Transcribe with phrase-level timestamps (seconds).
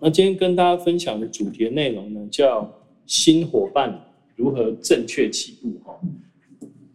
[0.00, 2.72] 那今天跟大家分享的主题内容呢，叫
[3.04, 4.00] 新伙伴
[4.36, 5.98] 如何正确起步哈。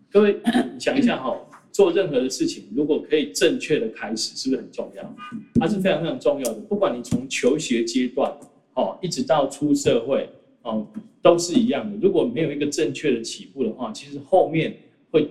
[0.09, 0.37] 各位
[0.79, 1.37] 想一下哈，
[1.69, 5.15] 做任何的事情，如果可以正确的开始，是不是很重要？
[5.55, 6.59] 它是非常非常重要的。
[6.61, 8.31] 不管你从求学阶段
[8.75, 10.29] 哦，一直到出社会
[10.61, 10.87] 哦，
[11.21, 11.97] 都是一样的。
[12.01, 14.77] 如果没有一个正确的起步的话，其实后面
[15.11, 15.29] 会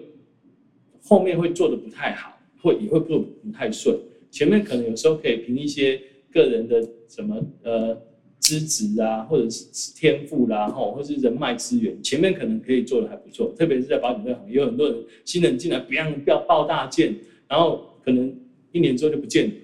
[1.02, 3.98] 后面会做得不太好，会也会做不太顺。
[4.30, 5.98] 前面可能有时候可以凭一些。
[6.32, 7.96] 个人的什么呃
[8.38, 17.14] 资质啊，或者是天赋啦，吼，或者是人脉资源，前面可能可以做的还不错，特别是在保险这行业，有很多人新人进来，不要不要爆大件，
[17.46, 18.34] 然后可能
[18.72, 19.54] 一年之后就不见了，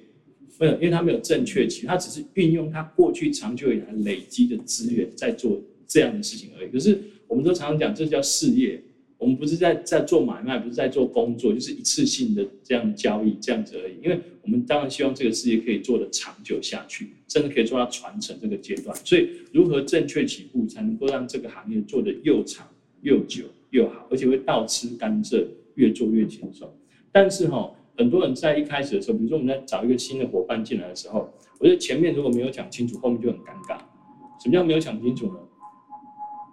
[0.61, 6.71] 没有，因为他没有正确期，他只是运用他过去长久以来累积的资源在做这样的事情而已。
[6.71, 8.81] 可是我们都常常讲，这叫事业。
[9.19, 13.95] 我们不是在在做买卖，不是在做工作，就是一次性的这样交易这样子而已。
[14.01, 18.97] 因为我们当然希望这个事业可以做得长久下去，甚至可以做到传承这个阶段。
[19.05, 22.65] 所以，如何正确起步，才能够让这个行业做得又长
[23.03, 26.73] 又久又好，而且会倒吃甘蔗，越做越轻松。
[27.11, 33.79] 但是哈，很多人在一开始的时候，比如说我们在找一个新的伙伴进来的时候，我觉得前面如果没有讲清楚，后面就很尴尬。
[34.41, 35.41] 什么叫没有讲清楚呢？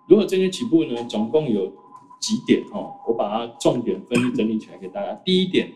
[0.10, 1.72] 如果正确起步呢，总共有。
[2.20, 2.94] 几点哦？
[3.08, 5.14] 我把它重点分析整理起来给大家。
[5.26, 5.72] 第一点，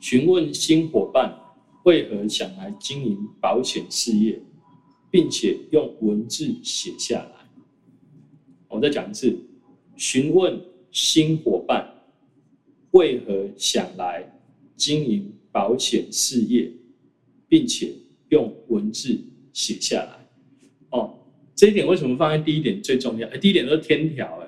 [0.00, 1.38] 询问新伙伴
[1.84, 4.40] 为何想来经营保险事业，
[5.10, 7.30] 并且用文字写下来。
[8.68, 9.38] 我再讲一次，
[9.96, 11.88] 询问新伙伴
[12.90, 14.38] 为何想来
[14.76, 16.72] 经营保险事业，
[17.48, 17.92] 并且
[18.30, 19.18] 用文字
[19.52, 20.28] 写下来。
[20.90, 21.18] 哦，
[21.54, 23.28] 这一点为什么放在第一点最重要？
[23.28, 24.45] 哎，第一点都是天条哎。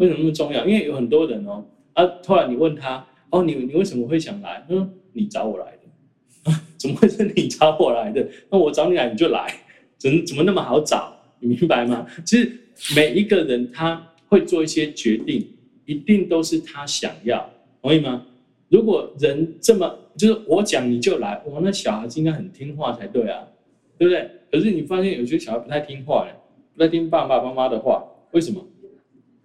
[0.00, 0.66] 为什么那么重要？
[0.66, 1.62] 因为有很多人哦，
[1.92, 4.64] 啊，突然你问他，哦，你你为什么会想来？
[4.70, 8.26] 嗯，你找我来的，啊， 怎么会是你找我来的？
[8.50, 9.54] 那我找你来你就来，
[9.98, 11.14] 怎怎么那么好找？
[11.38, 12.06] 你明白吗？
[12.24, 12.50] 其实
[12.96, 15.46] 每一个人他会做一些决定，
[15.84, 17.50] 一定都是他想要，
[17.82, 18.26] 同意吗？
[18.70, 23.46] 如果人这么就是我讲你就来，哇，那小孩子应该很听话才对啊，
[23.98, 24.30] 对不对？
[24.50, 26.26] 可是你发现有些小孩不太听话，
[26.74, 28.64] 不太听爸爸妈妈的话，为什么？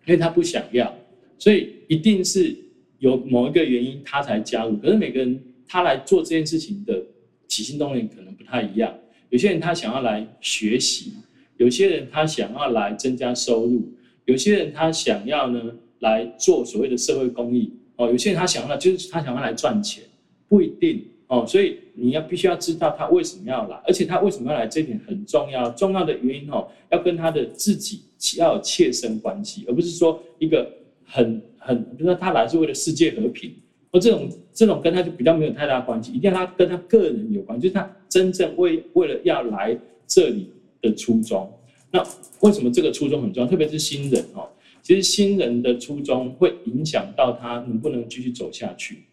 [0.05, 0.95] 因为他不想要，
[1.38, 2.55] 所以一定是
[2.99, 4.77] 有某一个原因他才加入。
[4.77, 7.01] 可是每个人他来做这件事情的
[7.47, 8.93] 起心动念可能不太一样。
[9.29, 11.13] 有些人他想要来学习，
[11.57, 13.91] 有些人他想要来增加收入，
[14.25, 18.07] 有些人他想要呢来做所谓的社会公益哦。
[18.07, 20.03] 有些人他想要就是他想要来赚钱，
[20.47, 21.03] 不一定
[21.35, 21.46] 哦。
[21.46, 25.69] 所以你要必须要知道他为什么要来，而且他为什么要来这点很重要。
[25.72, 28.01] 重要的原因哦，要跟他的自己。
[28.38, 30.68] 要有切身关系，而不是说一个
[31.03, 33.53] 很很，比如说他来是为了世界和平，
[33.91, 40.50] 而这种这种跟他就比较没有太大关系，一定要他跟他个人有关，就是他真正为为了要来这里
[40.81, 41.47] 的初衷。
[41.91, 42.02] 那
[42.40, 43.50] 为什么这个初衷很重要？
[43.50, 44.50] 特别是新人哦，
[44.81, 49.03] 其实新人的初衷会影响到他能不能继续走下去。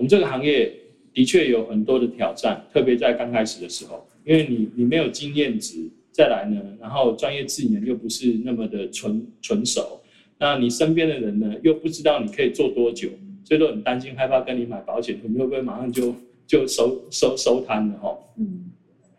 [0.00, 0.74] 我们这个行业
[1.12, 5.76] 的确有很多的挑战，特别在刚开始的时候，因为你你没有经验值。
[6.10, 10.00] 再来呢，然后专业技能又不是那么的纯纯熟，
[10.38, 13.10] 那你身边的人呢又不知道你可以做多久，
[13.44, 16.14] 所以都很担心害怕跟你买保险，你会不会马上就
[16.46, 18.18] 就收收收摊了哈？
[18.38, 18.70] 嗯，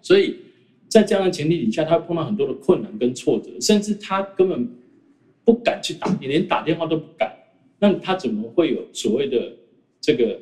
[0.02, 0.36] 所以
[0.90, 4.68] 在这样的前提底下，他会碰到很多的困难跟挫折，甚至他根本
[5.46, 7.32] 不敢去打，你连打电话都不敢，
[7.80, 9.54] 那他怎么会有所谓的
[10.02, 10.38] 这个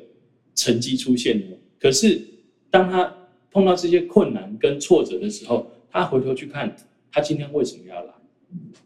[0.54, 1.56] 成绩出现了？
[1.78, 2.20] 可是
[2.70, 3.14] 当他
[3.50, 6.74] 碰到这些困难跟挫折的时候，他回头去看，
[7.10, 8.12] 他今天为什么要来？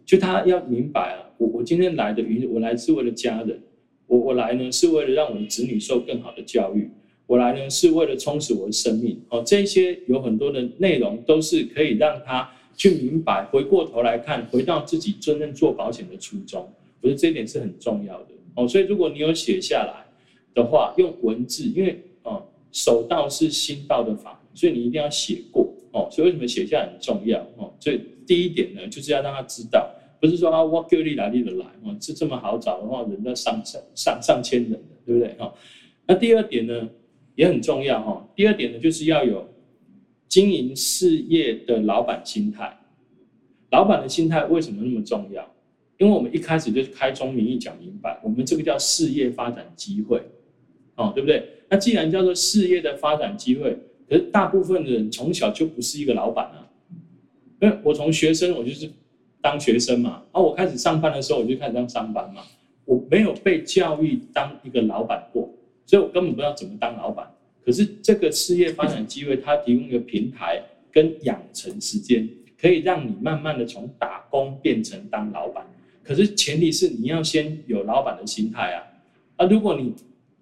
[0.05, 3.59] 就他要明白啊，我我今天来的原因，我来是为了家人，
[4.07, 6.91] 我我来呢是为了让我的子女受更好的教育，
[7.27, 9.21] 我来呢是为了充实我的生命。
[9.31, 13.45] 哦，这些有很多的内容都是可以让他去明白。
[13.47, 16.71] 回过头来看，回到自己真正做保险的初衷，
[17.01, 18.29] 我觉得这一点是很重要的。
[18.57, 20.04] 哦，所以如果你有写下来
[20.55, 22.43] 的话，用文字，因为哦，
[22.73, 25.75] 手到是心到的法，所以你一定要写过。
[25.93, 27.41] 哦，所以为什么写下很重要？
[27.57, 29.89] 哦，所以第一点呢，就是要让他知道，
[30.21, 35.35] 不是说啊，我叫你来你的来，哦，是这么好找的话，人都上上上上千人的，对不对？
[35.35, 35.55] 哈，
[36.07, 36.89] 那第二点呢，
[37.37, 38.29] 也很重要哈。
[38.35, 39.49] 第二点呢，就是要有
[40.29, 42.77] 经营事业的老板心态。
[43.71, 45.49] 老板的心态为什么那么重要？
[45.99, 50.21] 因为我们一开始就开宗明义讲明白，我们这个叫事业发展机会，
[50.97, 51.49] 哦，对不对？
[51.69, 53.77] 那既然叫做事业的发展机会。
[54.07, 56.69] 可是大部分的人从小就不是一个老板啊，
[57.59, 58.89] 因为我从学生我就是
[59.41, 62.43] 当学生嘛，然后我开始上班的时候我就开始当上班嘛，
[62.85, 65.49] 我没有被教育当一个老板过，
[65.87, 67.27] 所以我根本不知道怎么当老板。
[67.65, 70.63] 可是这个事业发展机会，它提供一个平台
[70.93, 72.29] 跟养成时间，
[72.61, 75.67] 可以让你慢慢的从打工变成当老板。
[76.03, 78.85] 可是前提是你要先有老板的心态啊！
[79.37, 79.95] 啊，如果你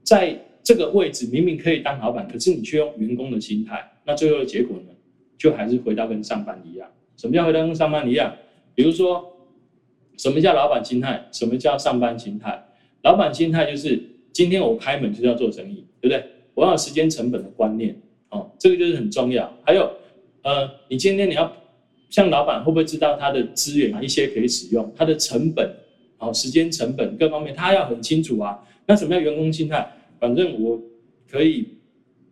[0.03, 4.93] 在这个位置明明可以当老板，可是你却用员工的心态，那最后的结果呢，
[5.37, 6.89] 就还是回到跟上班一样。
[7.17, 8.35] 什么叫回到跟上班一样？
[8.75, 9.25] 比如说，
[10.17, 11.27] 什么叫老板心态？
[11.33, 12.63] 什么叫上班心态？
[13.03, 14.01] 老板心态就是
[14.33, 16.25] 今天我开门就是要做生意，对不对？
[16.55, 17.97] 我要有时间成本的观念，
[18.31, 19.53] 哦，这个就是很重要。
[19.65, 19.91] 还有，
[20.43, 21.53] 呃，你今天你要。
[22.11, 25.75] 像老板会不会知道他的资源一些可以使用，他的成本，
[26.19, 28.63] 哦，时间成本各方面，他要很清楚啊。
[28.87, 29.87] 那什么叫员工心态？
[30.19, 30.81] 反正我
[31.31, 31.67] 可以，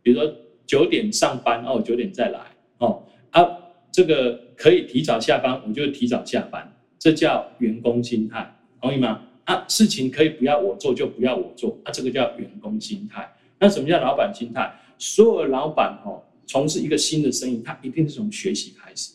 [0.02, 0.32] 比如说
[0.67, 2.41] 九点上班哦，九点再来
[2.79, 3.44] 哦啊，
[3.93, 9.23] 这个可以提早下班，我就提早下班，这叫员工心态，同意吗？
[9.44, 13.29] 啊，事情可以不要我做就不要我做，啊，这个叫员工心态。
[13.58, 14.73] 那什么叫老板心态？
[14.99, 19.12] 所有老板哦，从事一个新的生意，他一定是从学习开始。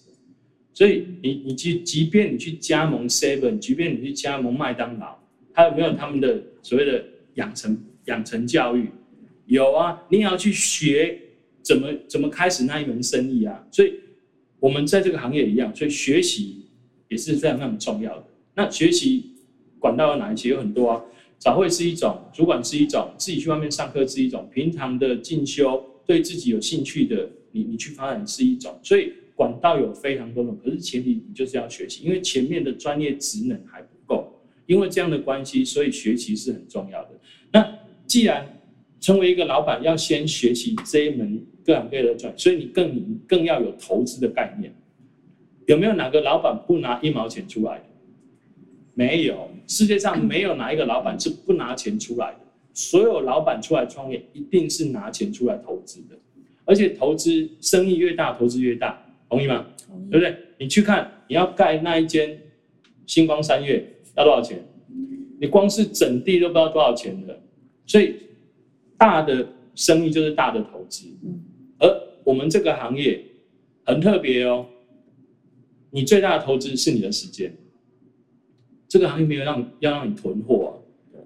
[0.74, 5.18] 所以你你即即便你去加盟 Seven，即便你去加盟麦当劳，
[5.54, 7.02] 他有没有他们的所谓的
[7.36, 8.90] 养成养成教育？
[9.46, 11.20] 有啊，你也要去学
[11.62, 13.66] 怎么怎么开始那一门生意啊。
[13.72, 13.94] 所以
[14.60, 16.66] 我们在这个行业一样，所以学习
[17.08, 18.26] 也是非常非常重要的。
[18.56, 19.32] 那学习
[19.80, 20.50] 管道有哪一些？
[20.50, 21.02] 有很多啊，
[21.38, 29.14] 早会是一种，主管是一种，自己去外面上课是一种，平常的进修对自己有兴趣的，你你去发展是一种，所以。
[29.38, 34.32] 管道有非常多种，可是前提你就是要学习，因为前面的专业职能还不够。
[34.66, 37.10] 因为这样的关系，所以学习是很重要的。
[38.06, 38.60] 那既然
[39.00, 44.74] 成为一个老板，要先学习这一门各行各业的专，所以你更你更要有投资的概念。
[45.66, 47.86] 有没有哪个老板不拿一毛钱出来的？
[48.94, 52.40] 没有，世界上没有哪一个老板是不拿钱出来的。
[52.74, 56.16] 所有老板出来创业，一定是拿钱出来投资的，
[56.66, 59.02] 而且投资生意越大，投资越大。
[59.28, 59.66] 同意吗？
[60.12, 60.38] 对不对？
[60.60, 62.40] 你去看，你要盖那一间
[63.06, 63.84] 星光三月
[64.16, 64.64] 要多少钱？
[65.40, 67.38] 你光是整地都不知道多少钱的。
[67.86, 68.16] 所以
[68.98, 71.08] 大的生意就是大的投资，
[71.80, 73.24] 而我们这个行业
[73.84, 74.66] 很特别哦。
[75.92, 77.56] 你最大的投资是你的时间。
[78.88, 80.72] 这个行业没有让要让你囤货啊，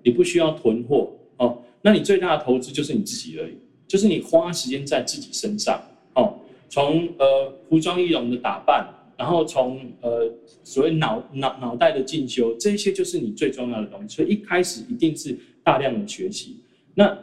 [0.04, 1.62] 你不需要囤货哦。
[1.82, 3.54] 那你最大的投资就是你自己而已，
[3.88, 5.82] 就是你花时间在自己身上
[6.14, 6.40] 哦。
[6.70, 10.32] 从呃服装易容的打扮，然后从呃
[10.64, 14.16] 所谓脑脑脑袋的进修，这些就是你最重要的东西。
[14.16, 15.38] 所以一开始一定是
[15.70, 16.58] 大量的学习，
[16.96, 17.16] 那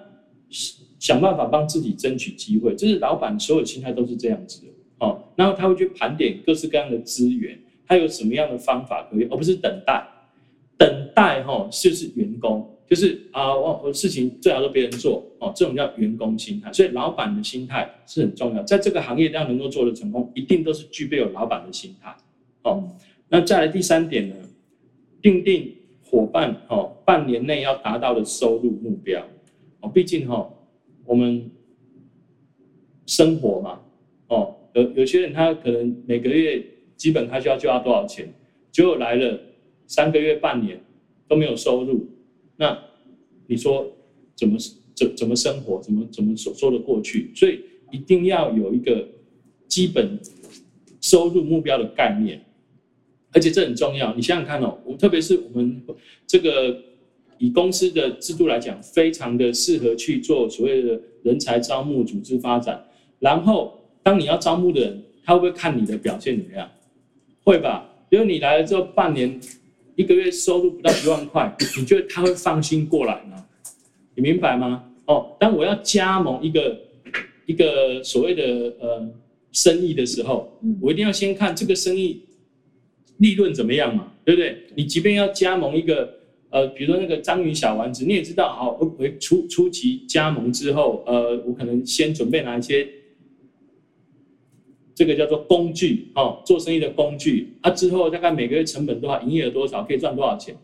[1.01, 4.69] 想办法帮自己争取机会，这是老板所有心态都是这样子的
[5.01, 5.21] 哦。
[5.35, 7.59] 然后他会去盘点各式各样的资源，
[7.89, 10.07] 他有什么样的方法可以，而不是等待，
[10.79, 12.73] 等待哈、哦、就是员工。
[12.89, 16.73] 就是啊，我我事情最好都别人做哦，这种叫员工心态。
[16.73, 22.17] 所以老板的心态是很重要，在这个行业要能够做得成功，一定都是具备有老板的心态。
[22.63, 22.89] 哦，
[23.29, 24.37] 那再来第三点呢，
[25.21, 25.75] 定定
[26.09, 29.27] 伙伴哦，半年内要达到的收入目标
[29.81, 30.49] 哦，毕竟哈，
[31.05, 31.51] 我们
[33.07, 33.81] 生活嘛，
[34.29, 36.65] 哦，有有些人他可能每个月
[36.97, 38.33] 基本开销就要多少钱，
[38.71, 39.39] 结果来了
[39.87, 40.81] 三个月、半年
[41.27, 42.09] 都没有收入。
[42.57, 42.79] 那
[43.49, 43.87] 你说
[44.37, 44.57] 怎么
[44.95, 47.33] 怎怎么生活，怎么怎么说说得过去？
[47.35, 47.61] 所以
[47.91, 49.07] 一定要有一个
[49.67, 50.19] 基本
[51.01, 52.41] 收入目标的概念，
[53.33, 54.15] 而且这很重要。
[54.15, 55.83] 你想想看哦，我特别是我们
[56.27, 56.77] 这个
[57.39, 62.85] 以公司的制度来讲，非常的适合去做所谓的人才招募、组织发展。
[63.19, 66.71] 然后当你要招募的人，他会不会看你的表现怎么样？
[67.45, 67.89] 会吧？
[68.11, 69.41] 因为你来了之后半年。
[69.99, 73.47] 一个月收入不到一万块，你觉得他会放心过来吗？
[74.15, 74.85] 你明白吗？
[75.07, 76.79] 哦，当我要加盟一个
[77.47, 78.45] 一个所谓的
[78.79, 79.09] 呃
[79.53, 80.53] 生意的时候，
[80.83, 82.21] 我一定要先看这个生意
[83.19, 84.57] 利润怎么样嘛，对不对？
[84.75, 86.19] 你即便要加盟一个
[86.51, 92.89] 呃，比如说那个章鱼小丸子，你也知道，好，我初初期加盟之后，呃，我可能先准备哪一些。
[94.95, 100.57] 这个叫做工具哦，做生意的工具啊，之后大概每个月成本多少，营业额多少，可以赚多少钱，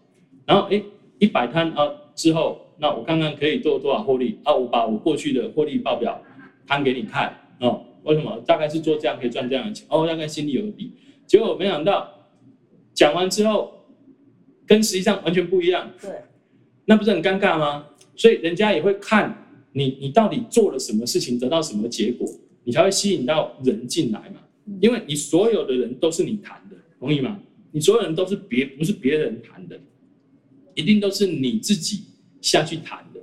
[0.46, 0.82] 然后哎，
[1.18, 6.18] 一摆摊啊之后，那我看看可以做多少获利啊，我把我过去的获利报表
[6.66, 7.30] 摊给你看
[7.60, 8.42] 哦，为什么？
[8.46, 10.90] 大概是做这样可以赚这样的钱哦，大概心里有个底。
[11.26, 12.10] 结果没想到
[12.94, 13.84] 讲完之后，
[14.66, 16.10] 跟实际上完全不一样，对，
[16.84, 17.86] 那不是很尴尬吗？
[18.16, 22.28] 所以人家也会看你，你到底做了什么事情，得到什么结果。
[22.64, 24.40] 你才会吸引到人进来嘛，
[24.80, 27.40] 因为你所有的人都是你谈的，同意吗？
[27.72, 29.80] 你所有人都是别不是别人谈的，
[30.76, 32.04] 一定都是你自己
[32.40, 33.20] 下去谈的。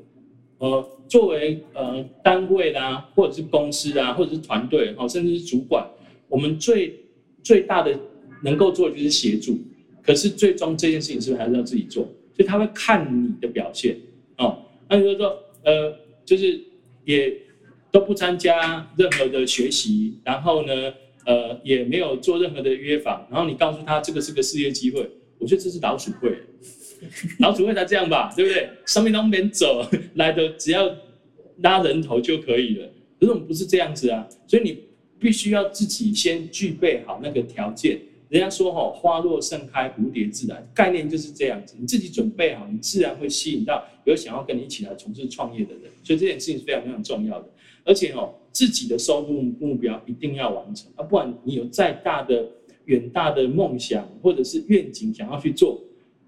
[0.57, 5.89] 呃，作为呃单位啦，或者是公司啊，或者是团队，哦甚至是主管，
[6.27, 6.99] 我们最
[7.41, 7.97] 最大的
[8.43, 9.59] 能够做的就是协助，
[10.01, 12.03] 可是最终这件事情是不是还是要自己做？
[12.35, 13.97] 所以他会看你的表现
[14.37, 14.65] 哦。
[14.87, 15.93] 那你就说，呃，
[16.23, 16.59] 就是
[17.03, 17.35] 也
[17.91, 20.93] 都不参加任何的学习，然后呢，
[21.25, 26.37] 呃，也没有做任何的约访，然后你告诉他这个是个事业机会，我觉得这是老鼠会，
[27.39, 28.69] 老鼠会才这样吧，对不对？
[28.85, 30.89] 上面都没走 来的，只要
[31.57, 32.87] 拉人头就可以了。
[33.19, 34.85] 可是我们不是这样子啊，所以你
[35.19, 37.99] 必须要自己先具备好那个条件。
[38.29, 41.75] 人家说哈，花若盛开，蝴蝶自来，概念就是这样子。
[41.79, 45.91] 你自己准备好，你自然会吸引到有想要跟你一起来从事创业的人。
[46.03, 47.49] 所以这件事情是非常非常重要的。
[47.83, 52.47] 而且哦，自己的收入目标一定要完成啊，不然你有再大的
[52.85, 55.81] 远大的梦想或者是愿景想要去做，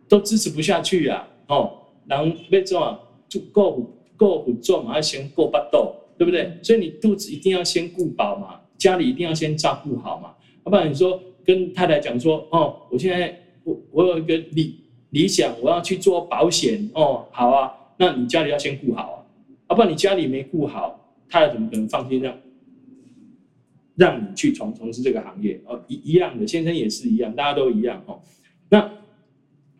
[0.07, 1.27] 都支持不下去啊。
[1.49, 1.71] 哦，
[2.07, 6.51] 然后被做啊，就够够不做嘛，要先够巴豆，对不对？
[6.63, 10.33] 所以你肚子一定要先顾饱嘛，家里一定要先照顾好嘛，
[10.65, 11.21] 要不然你说。
[11.45, 14.75] 跟太太讲说，哦，我现在我我有一个理
[15.11, 19.17] 理想，我要去做保险，哦，好啊，那你家里要先顾好啊，
[19.69, 22.37] 要不然你家里没顾好，太太怎么可能放心让
[23.95, 25.59] 让你去从从事这个行业？
[25.65, 28.19] 哦，一一样的，先生也是一样，大家都一样哦。
[28.69, 28.89] 那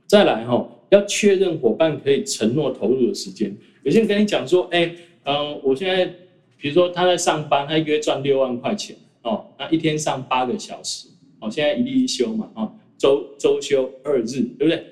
[0.06, 3.56] 再来哈，要确认伙伴可以承诺投入的时间。
[3.84, 6.06] 有些人跟你讲说，哎，嗯，我现在
[6.58, 11.08] 比如说他在上班，他一个月赚六万块钱，哦，那一天上八个小时。
[11.42, 14.86] 哦，现在一例一休嘛，哦，周周休二日，对不对？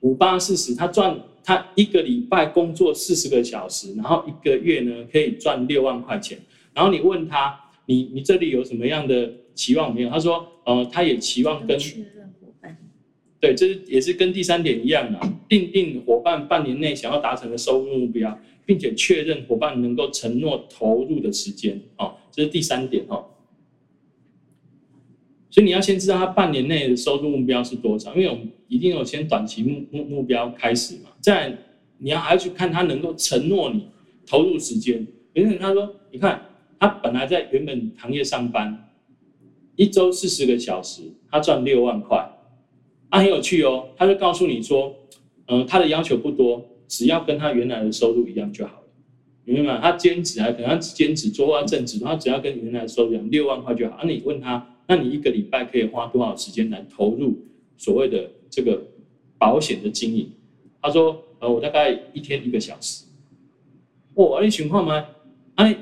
[0.00, 1.14] 五八四十，他赚
[1.44, 6.38] 他一个礼拜工作四十个小时，然后一个月呢可以赚六万块钱。
[6.72, 7.54] 然后你问他，
[7.84, 10.08] 你你这里有什么样的期望没有？
[10.08, 12.78] 他说，呃，他也期望跟确认伙伴，
[13.38, 23.26] 对，这是也是跟第三点一样的，订定伙伴半年内想要达成的收入目标，并且确认伙伴能够承诺投入的时间，哦，这是第三点，哦。
[25.50, 31.10] 所以你要先知道他半年内的收入目标是多少，因为我们一定有先短期目目目标开始嘛。
[31.20, 31.52] 再
[31.98, 33.88] 你要还要去看他能够承诺你
[34.24, 35.04] 投入时间。
[35.32, 36.40] 有人他说，你看
[36.78, 38.90] 他本来在原本行业上班，
[39.74, 42.30] 一周四十个小时，他赚六万块，
[43.08, 43.88] 啊很有趣哦。
[43.96, 44.94] 他就告诉你说，
[45.48, 48.82] 嗯，他的要求不多，只要跟他原来的收入一样就好了，
[49.44, 49.80] 明白吗？
[49.82, 53.96] 他兼职还可能他兼职做完正职，他只要跟原来的收入一样，六万块就好。
[53.96, 54.69] 啊，你问他。
[54.90, 57.38] 那你一个礼拜可以花多少时间来投入
[57.76, 58.82] 所谓的这个
[59.38, 60.28] 保险的经营？
[60.82, 63.04] 他说：呃，我大概一天一个小时。
[64.14, 65.06] 哦，你情况吗？
[65.54, 65.76] 哎，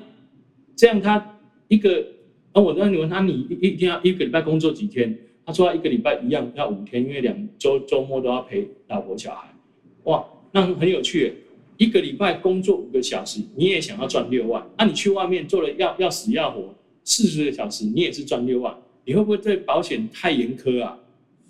[0.76, 1.38] 这样他
[1.68, 2.06] 一个，
[2.52, 5.18] 啊，我那你问他，你一一天要一个礼拜工作几天？
[5.46, 9.48] 他说他一个礼拜一样要五天，因为两周周末都要陪老婆小孩。
[10.02, 10.22] 哇，
[10.52, 11.32] 那很有趣，
[11.78, 14.68] 一个礼拜工作五个小时，你也想要赚六万？
[14.76, 16.74] 那你去外面做了要要死要活
[17.04, 18.76] 四十个小时，你也是赚六万？
[19.08, 20.94] 你会不会对保险太严苛啊？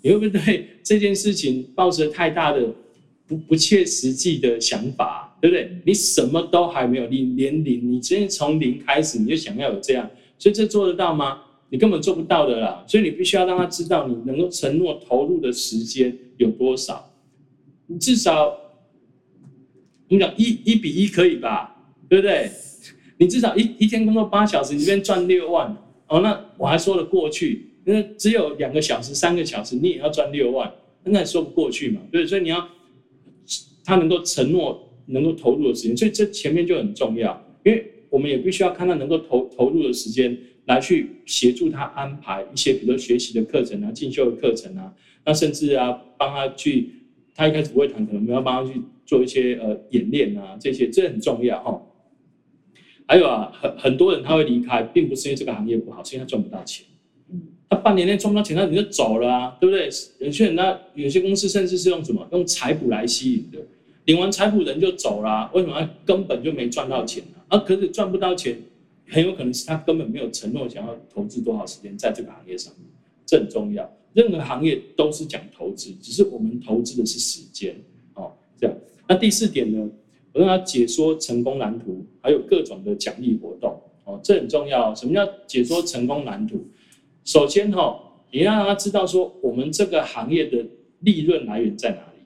[0.01, 2.73] 你会不会对这件事情抱着太大的
[3.27, 5.69] 不不切实际的想法，对不对？
[5.85, 11.41] 你什么都还没有，你连零，你直接从零开始，你就想要有这样，所以这做得到吗？
[11.69, 12.81] 你根本做不到的啦。
[12.87, 17.11] 所以你必须要让他知道，你能够承诺投入的时间有多少。
[17.87, 18.45] 你至少
[20.07, 21.75] 我们讲一一比一可以吧？
[22.07, 22.49] 对不对？
[23.17, 25.75] 你至少一一天工作八小时，你这边赚六万。
[26.09, 30.71] 哦，那我还说得过去，那只有两个小时、三个小时，你也要赚六万，
[31.03, 32.01] 那也说不过去嘛。
[32.11, 32.67] 对，所以你要
[33.85, 40.35] 他能够承诺、能够投入的时间，所以这前面就很重要，因为我们也必须要看他能够投投入的时间，
[40.65, 44.91] 来去协助他安排一些，比如说学习的课程啊、进修的课程啊，
[45.25, 46.89] 那甚至啊，帮他去，
[47.35, 51.79] 他一开始不会弹，可能我们要帮他去做一些呃演练啊，这些这很重要哈。
[53.09, 56.85] 还有啊，很很多人他会离开，并不是因为这个行业不好，是因为他赚不到钱。
[57.67, 59.89] 他半年内赚不到钱，他你就走了啊，对不对？
[60.19, 63.57] 有些人他有些公司甚至是用什么用财补来吸引的，
[64.05, 65.73] 领完财补人就走了啊，为什么？
[65.73, 68.55] 他根本就没赚到钱啊，啊可是赚不到钱，
[69.07, 72.85] 很有可能是他根本没有承诺想要投资多少时间在这个行业上面，
[73.25, 73.91] 这很重要。
[74.13, 77.75] 任何行业都是讲投资，只是我们投资的是时间
[78.13, 78.31] 哦。
[78.55, 78.75] 这样，
[79.07, 79.89] 那第四点呢？
[80.31, 84.93] 我让他解说成功蓝图，还有各种的奖励活动哦，这很重要。
[84.93, 86.67] 什么叫解说成功蓝图？
[87.25, 87.99] 首先哈，
[88.31, 90.63] 你要让他知道说我们这个行业的
[90.99, 92.21] 利润来源在哪里？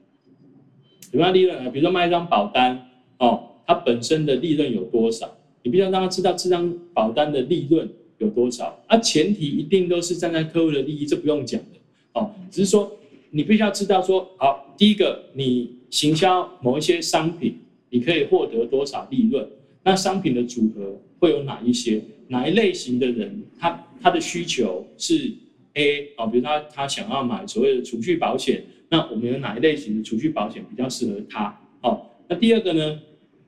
[1.12, 1.70] 什么样利润啊？
[1.70, 5.34] 比如说卖一张保单哦，它本身的利润有多少？
[5.62, 8.78] 你必须要让他知道这张保单的利润有多少。
[8.88, 11.80] 啊，前提一定都是站在客户的利益，这不用讲的
[12.14, 12.32] 哦。
[12.52, 12.92] 只是说
[13.32, 17.60] 你必须要知道说，好，第一个你行销某一些商品。
[17.94, 19.48] 你可以获得多少利润？
[19.84, 22.02] 那商品的组合会有哪一些？
[22.28, 25.32] 哪一类型的人，他他的需求是
[25.76, 31.56] A 啊，比如他他想要买所谓的储蓄保险，那我们有哪一类型的储蓄保险比较适合他？
[31.82, 33.00] 哦，那第二个呢，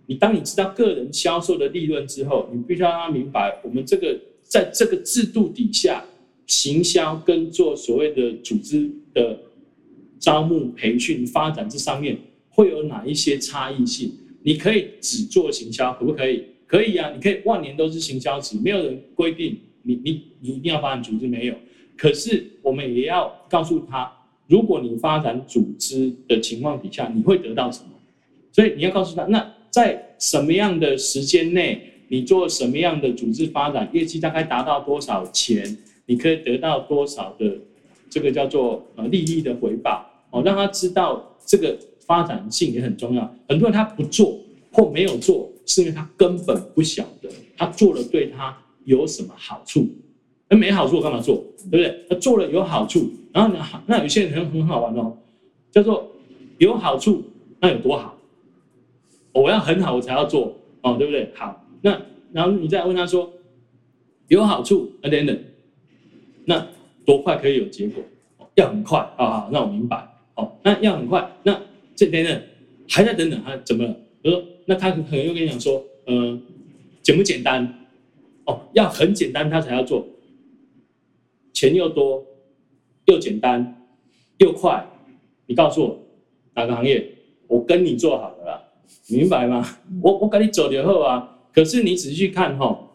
[0.05, 6.05] 你当你知道个人销售的利润之后，你必须要让他明白，我们这个在这个制度底下，
[6.45, 9.39] 行销跟做所谓的组织的
[10.19, 12.15] 招募、培训、发展这上面
[12.49, 14.11] 会有哪一些差异性？
[14.45, 16.45] 你可以只做行销，可不可以？
[16.67, 21.55] 可以啊，你可以万年都是行销职，没有人规定你你你一定要发展组织，没有。
[21.97, 24.11] 可是我们也要告诉他，
[24.47, 27.89] 如果你发展组织的情况底下，你会得到什么？
[28.51, 35.75] 所以你要告诉他，那在什么样的时间内，你做什么样的组织发展，业绩大概达到多少钱，
[36.05, 37.57] 你可以得到多少的
[38.09, 43.35] 这个叫做呃利益的回报哦，让他知道这个发展性也很重要。
[43.49, 44.39] 很多人他不做
[44.71, 45.51] 或没有做。
[45.67, 49.89] 是因为他根本不晓得他做了对他有什么好处，
[50.47, 51.43] 那没好处我干嘛做？
[51.71, 52.05] 对不对？
[52.07, 55.17] 他做了有好处，然后呢，那有些人很很好玩哦，
[55.71, 56.11] 叫做
[56.59, 57.23] 有好处，
[57.59, 58.15] 那有多好？
[59.31, 61.31] 我要很好我才要做哦，对不对？
[61.33, 61.99] 好，那
[62.31, 63.33] 然后你再问他说
[64.27, 65.35] 有好处，那等等，
[66.45, 66.67] 那
[67.03, 68.03] 多快可以有结果？
[68.53, 71.59] 要很快啊，那我明白哦，那要很快，那
[71.95, 72.41] 这等等
[72.89, 73.93] 还在等等，他怎么了？
[74.21, 74.45] 比如说。
[74.67, 76.41] 那他可能又跟你讲说，嗯、呃，
[77.03, 77.85] 简不简单？
[78.45, 80.07] 哦，要很简单，他才要做，
[81.53, 82.25] 钱又多，
[83.05, 83.87] 又简单，
[84.39, 84.83] 又快。
[85.45, 85.99] 你告诉我
[86.55, 87.07] 哪个行业？
[87.45, 88.63] 我跟你做好了啦，
[89.07, 89.77] 明白吗？
[90.01, 91.37] 我我跟你走以后啊。
[91.53, 92.89] 可是你仔细去看哈、哦，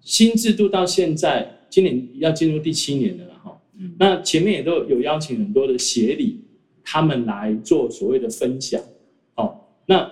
[0.00, 3.60] 新制度到现在，今年要进入第七年了哈。
[3.98, 6.40] 那前面也都有邀请很多的协理，
[6.90, 8.80] 他们来做所谓的分享。
[9.34, 9.54] 哦，
[9.86, 10.10] 那。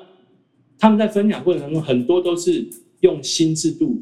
[0.78, 2.62] 他们在分享过程当中，很多都是
[3.00, 3.96] 用新制度、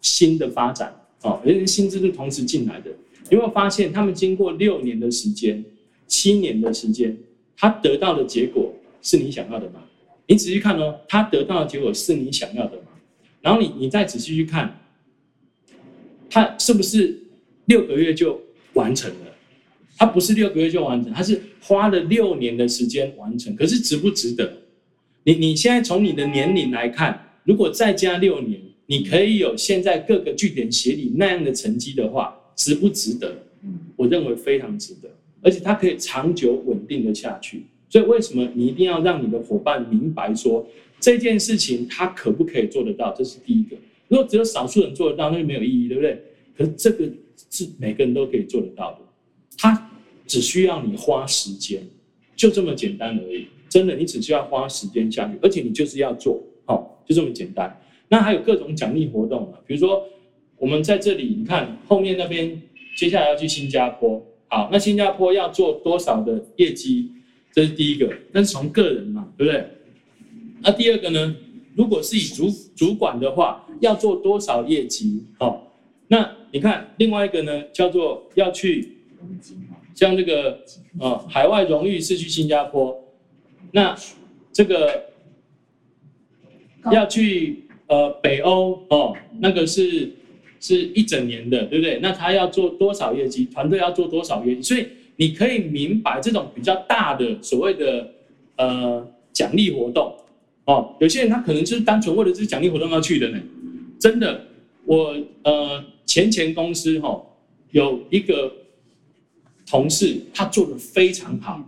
[0.00, 0.90] 新的发展
[1.20, 2.90] 哦，而且新制度同时进来的。
[3.28, 5.62] 你有没有发现，他们经过六年的时间、
[6.06, 7.14] 七年的时间，
[7.58, 9.82] 他得到的结果是你想要的吗？
[10.26, 12.84] 你仔细看哦，他得到的结果是你想要的吗？
[13.42, 14.80] 然后你你再仔细去看，
[16.30, 17.20] 他是不是
[17.66, 18.40] 六个月就
[18.72, 19.23] 完成了？
[19.96, 23.54] 他不是六个月就完成，他是花了六年的时间完成。
[23.54, 24.58] 可是值不值得？
[25.24, 33.34] 你你现在从你的年龄来看，如果再加六年，你可以有现在各个据点协理那样的成绩的话，值不值得？
[33.96, 35.08] 我认为非常值得，
[35.40, 37.62] 而且它可以长久稳定的下去。
[37.88, 40.66] 所以为什么你一定要让你的伙伴明白说
[40.98, 43.14] 这件事情他可不可以做得到？
[43.16, 43.76] 这是第一个。
[44.08, 46.22] 如果只有少数人做得到，那就没有意义，对不对？
[46.56, 47.08] 可是这个
[47.50, 49.03] 是每个人都可以做得到的，他
[50.26, 51.82] 只需要你花时间，
[52.34, 53.46] 就这么简单而已。
[53.68, 57.80] 真的，你只需要花时间下去，而且你就是要做，好，就这么简单。
[58.08, 60.04] 那还有各种奖励活动啊，比如说
[60.58, 62.62] 我们在这里，你看后面那边，
[62.96, 67.10] 接下来要去新加坡，好，那新加坡要做多少的业绩？
[67.52, 69.64] 这是第一个，那是从个人嘛，对不对？
[70.60, 71.36] 那第二个呢？
[71.76, 75.24] 如果是以主主管的话，要做多少业绩？
[75.38, 75.72] 好，
[76.06, 78.96] 那你看另外一个呢，叫做要去，
[79.94, 80.58] 像这个
[80.98, 83.00] 呃海外荣誉是去新加坡。
[83.72, 83.96] 那
[84.52, 85.04] 这个
[86.92, 90.12] 要去呃北欧哦，那个是
[90.60, 91.98] 是一整年的，对不对？
[92.00, 93.46] 那他要做多少业绩？
[93.46, 94.62] 团队要做多少业绩？
[94.62, 98.12] 所以你可以明白这种比较大的所谓的
[98.56, 100.14] 呃奖励活动
[100.66, 100.94] 哦。
[101.00, 103.40] 有些人他可能就是单纯为了这个奖励活动要去的呢。
[103.98, 104.46] 真的，
[104.84, 107.26] 我呃前前公司哈、哦、
[107.70, 108.52] 有一个
[109.74, 111.60] 同事，他做的非常好。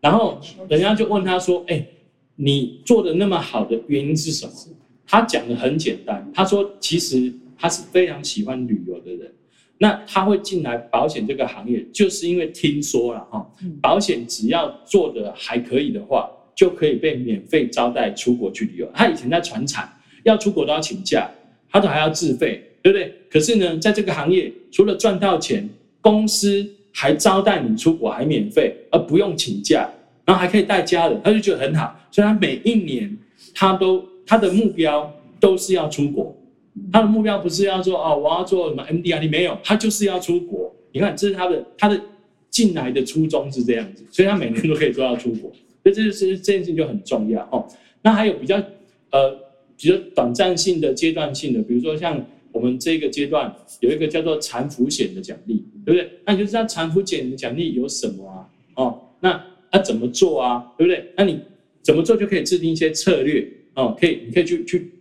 [0.00, 1.86] 然后人家就问他说：“哎，
[2.34, 4.52] 你做的那么好的原因是什么？”
[5.06, 9.32] 他讲的很简单，他说：“其实他是非常喜欢旅游的人，
[9.78, 13.48] 那他会进来保险这个行业，就是因为听说了哈，
[13.80, 18.90] 保险只要做的还可以的话，就可以被免费招待出国去旅游。
[18.92, 19.88] 他以前在船厂，
[20.24, 21.30] 要出国都要请假，
[21.70, 23.14] 他都还要自费，对不对？
[23.30, 25.70] 可是呢，在这个行业，除了赚到钱，
[26.00, 29.88] 公司。”还招待你出国，还免费，而不用请假，
[30.24, 31.98] 然后还可以带家人，他就觉得很好。
[32.10, 33.16] 所以他每一年，
[33.54, 36.36] 他都他的目标都是要出国。
[36.92, 40.74] 他的目标不是要说哦，我要做什么，MDI 你没有，他就是要出国。
[40.92, 42.00] 你看，这是他的他的
[42.50, 45.50] 进来的初衷是这样子，所以他每年都可以做到出国。
[45.82, 47.66] 所以这就是这件事情就很重要哦。
[48.02, 48.56] 那还有比较
[49.10, 49.30] 呃
[49.76, 52.22] 比较短暂性的、阶段性的，比如说像。
[52.54, 53.50] 我们这个阶段
[53.80, 56.20] 有一个叫做残扶险的奖励，对不对？
[56.24, 58.48] 那你就知道残扶险的奖励有什么啊？
[58.74, 60.72] 哦，那他、怎么做啊？
[60.76, 61.12] 对不对？
[61.16, 61.40] 那你
[61.82, 63.96] 怎么做就可以制定一些策略哦？
[63.98, 64.92] 可以，你可以去去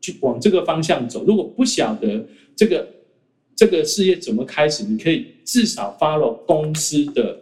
[0.00, 1.24] 去往这个方向走。
[1.24, 2.26] 如果不晓得
[2.56, 2.88] 这个
[3.54, 7.40] 这个事业怎么开始，你可以至少 follow 公司的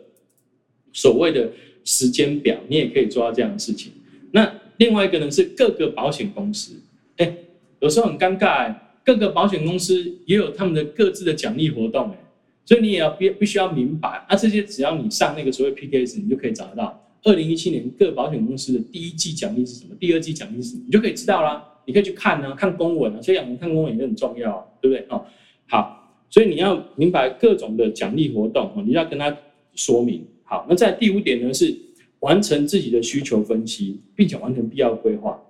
[0.92, 1.50] 所谓的
[1.84, 3.92] 时间表，你也可以做到这样的事情。
[4.32, 6.74] 那另外一个呢是各个保险公司，
[7.16, 7.36] 哎，
[7.80, 12.18] 有时候很尴尬，各个保险公司也有他们的各自的奖励活动，哎，
[12.66, 17.00] 所以你也要必必须要明白啊，这些只要你上那个所谓 PKS，你就可以找得到。
[17.22, 19.94] 二零一七年各保险公司的第一季奖励是什么？
[20.00, 20.82] 第二季奖励是什么？
[20.84, 21.64] 你就可以知道啦。
[21.84, 23.22] 你可以去看啊，看公文啊。
[23.22, 25.06] 所以养人看公文也很重要啊，对不对？
[25.08, 25.24] 哦，
[25.68, 29.36] 好，所以你要明白各种的奖励活动，你要跟他
[29.76, 30.26] 说明。
[30.42, 31.72] 好，那在第五点呢，是
[32.18, 35.40] 完成自己的需求分析，并且完成必要规划。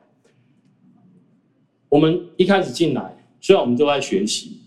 [1.89, 4.59] 我们一开始进来，虽然我们都在学习，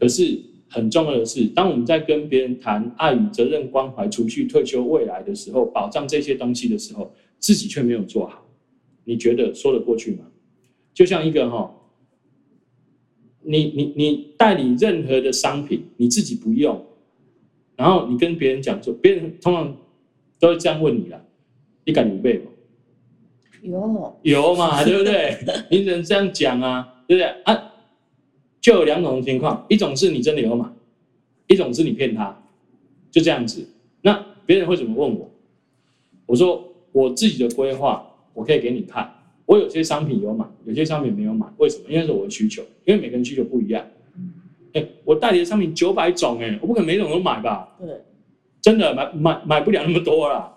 [0.00, 0.47] 可是。
[0.68, 8.46] 很重要的是，当我们在跟别人谈爱与责任、关怀、储蓄、退休、未来的时候，保障这些东西的时候，自己却没有做好，
[9.04, 10.24] 你觉得说得过去吗？
[10.92, 11.74] 就像一个哈，
[13.42, 16.84] 你你你代理任何的商品，你自己不用，
[17.76, 19.76] 然后你跟别人讲说，别人通常
[20.38, 21.24] 都会这样问你了，
[21.84, 22.44] 你敢有背吗？
[23.62, 25.36] 有有嘛，对不对？
[25.70, 27.67] 你只能这样讲啊，对不对啊？
[28.68, 30.66] 就有两种情况，一种是你真的有买，
[31.46, 32.38] 一种是你骗他，
[33.10, 33.66] 就这样子。
[34.02, 35.30] 那别人会怎么问我？
[36.26, 39.10] 我说我自己的规划，我可以给你看。
[39.46, 41.84] 我有些商品有买，有些商品没有买，为什么？
[41.88, 43.82] 因为是我的需求，因为每个人需求不一样。
[44.74, 47.74] 哎，我代理的商品九百种，哎，我不可能每种都买吧？
[47.80, 47.88] 对，
[48.60, 50.54] 真的买买买不了那么多啦。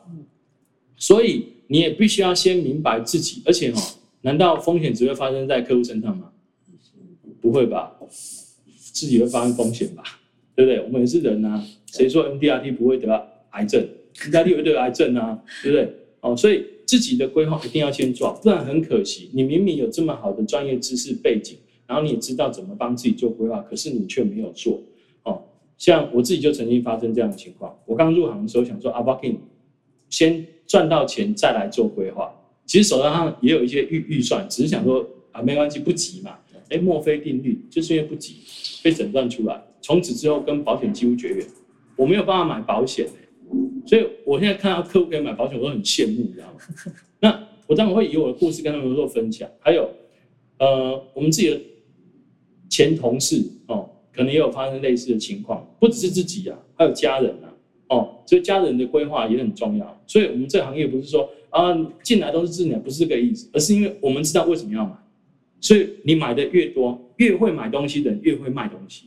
[0.98, 3.82] 所以你也必须要先明白自己，而且哈，
[4.20, 6.30] 难道风险只会发生在客户身上吗？
[7.42, 7.92] 不会吧，
[8.94, 10.04] 自己会发生风险吧，
[10.56, 10.80] 对不对？
[10.82, 13.12] 我们也是人啊，谁说 MDRT 不会得
[13.52, 15.96] 癌症？MDRT 会得癌症啊，对不对？
[16.22, 19.32] 哦，所以自己的规划一定要先做，不然很可惜。
[19.34, 24.80] 你明明有这么好的专业知识背景，然后你也知道怎么帮自己做规划，可是你却没有做。
[25.24, 25.42] 哦，
[25.78, 27.76] 像我自己就曾经发生这样的情况。
[27.88, 29.38] 我刚入行的时候想说，阿巴 King
[30.10, 32.32] 先赚到钱再来做规划，
[32.68, 36.38] 其实手上也有一些预预算，只是想说啊，没关系，不急嘛。
[36.72, 38.36] 哎，墨菲定律就是因为不急，
[38.82, 41.46] 被诊断出来，从此之后跟保险几乎绝缘。
[41.98, 43.06] 我没有办法买保险，
[43.86, 46.94] 所以我现在看到客户可以买保险，我都很羡慕，你知道吗？
[47.20, 49.48] 那我当然会以我的故事跟他们做分享。
[49.60, 49.88] 还有，
[50.58, 51.60] 呃，我们自己的
[52.70, 57.54] 前同事哦，可能也有发生类似的情况，不只是自己啊，还有家人啊，
[57.90, 60.02] 哦，所以家人的规划也很重要。
[60.08, 64.94] 所以我们这行业不是说啊进来都是自己，不是这个意思，而是因为我们知道为什么要买。
[65.62, 69.06] 所以你买的越多，越会买东西的人越会卖东西，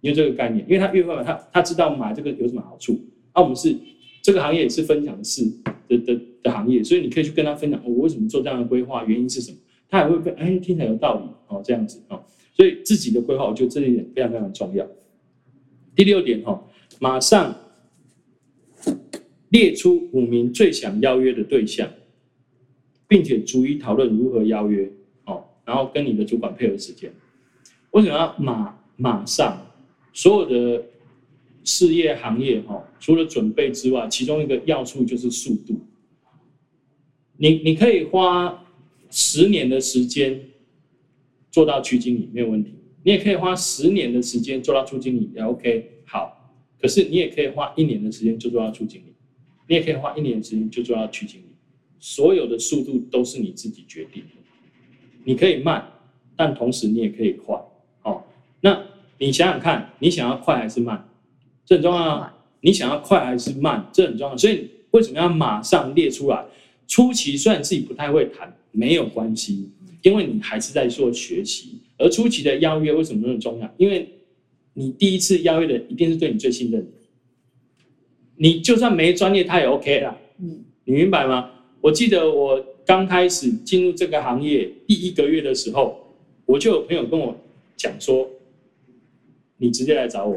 [0.00, 2.98] 有这个概念，因为他越会买，他他知道买这个有什么好处。
[3.32, 3.76] 啊，我们是
[4.22, 5.42] 这个行业也是分享式
[5.86, 9.58] 的的的，行业，所以你可以去跟他分享，哦，我为什么做这样的规划，原因是什么？
[9.88, 12.24] 他也会被哎听起来有道理哦，这样子哦。
[12.56, 14.86] 所以自己的规划，我觉得这一点非常非常重要。
[15.94, 16.66] 第六点哈，
[16.98, 17.54] 马上
[19.50, 21.88] 列出五名最想邀约的对象，
[23.06, 24.90] 并且逐一讨论如何邀约。
[25.64, 27.12] 然后跟你的主管配合时间，
[27.90, 29.66] 为什么要马马上？
[30.12, 30.84] 所有的
[31.62, 35.80] 事业行业哈，除了准备之外，其中一个要素就是速度。
[37.36, 38.66] 你你可以花
[39.08, 40.40] 十年的时间
[41.50, 46.36] 做到区经理没有问题，你也可以花十年的时间做到处经理也 OK 好。
[46.80, 49.12] 可是你也可以花一年的时间就做到处经理，
[49.68, 51.44] 你也可以花一年的时间就做到区经理，
[51.98, 54.39] 所有的速度都是你自己决定的。
[55.24, 55.86] 你可以慢，
[56.36, 57.54] 但同时你也可以快，
[58.02, 58.22] 哦。
[58.60, 58.82] 那
[59.18, 61.08] 你想想看，你想要快还是慢？
[61.66, 62.36] 这很重要啊。
[62.62, 63.86] 你想要快还是慢？
[63.92, 64.36] 这很重要。
[64.36, 66.44] 所以为什么要马上列出来？
[66.86, 69.70] 初期虽然自己不太会谈，没有关系，
[70.02, 71.78] 因为你还是在做学习。
[71.98, 73.74] 而初期的邀约为什么那么重要？
[73.76, 74.08] 因为
[74.72, 76.90] 你第一次邀约的一定是对你最信任的。
[78.36, 80.16] 你就算没专业，他也 OK 啦。
[80.38, 81.50] 嗯，你明白吗？
[81.82, 82.64] 我记得我。
[82.90, 85.96] 刚开始进入这个行业第一个月的时候，
[86.44, 87.36] 我就有朋友跟我
[87.76, 88.28] 讲说
[89.58, 90.36] ：“你直接来找我，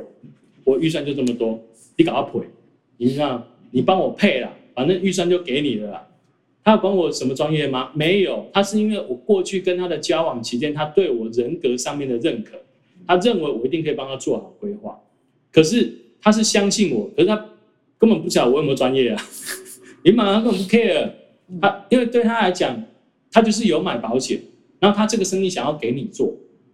[0.64, 1.60] 我预算就这么多，
[1.96, 2.46] 你搞他赔，
[2.98, 6.08] 你看你帮我配了，反正预算就给你了。”
[6.64, 7.90] 他要管我什么专业吗？
[7.96, 12.62] 没有，他是因为我过去跟他的交往期间，他对我人格上面的认可，
[13.08, 14.96] 他认为我一定可以帮他做好规划。
[15.52, 17.36] 可是他是相信我，可是他
[17.98, 19.20] 根本不晓得我有没有专业啊！
[20.06, 21.10] 你马上根本不 care。
[21.62, 22.82] 他因为对他来讲，
[23.32, 24.40] 他就是有买保险，
[24.80, 26.34] 然后他这个生意想要给你做。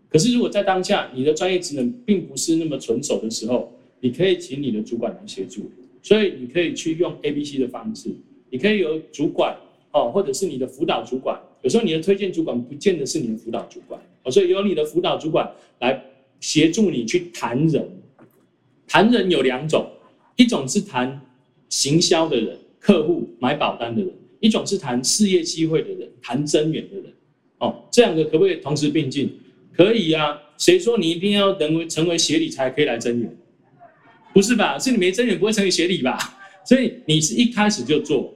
[0.10, 5.70] 可是如果在当下你的专业职能并不是那么纯熟的时候，你可以请你的主管来协助。
[6.02, 8.10] 所以你可以去用 A、B、C 的方式，
[8.50, 9.56] 你可以由主管
[9.92, 11.38] 哦，或者是你的辅导主管。
[11.62, 16.02] 有时候你的推荐主管不见得是你的辅导主管，哦，所以由你的辅导主管来
[16.40, 17.86] 协助你去谈人。
[18.88, 19.86] 谈人有两种，
[20.38, 21.22] 一种是谈
[21.68, 24.10] 行销的人，客户买保单的人；
[24.40, 27.14] 一种是谈事业机会的人，谈增援的人。
[27.60, 29.30] 哦，这两个可不可以同时并进？
[29.74, 30.42] 可以呀、啊。
[30.58, 33.38] 谁说你一定要成为成为协理才可以来增援？
[34.34, 34.78] 不是吧？
[34.78, 36.18] 是你没增援不会成为协理吧？
[36.66, 38.34] 所以你是一开始就做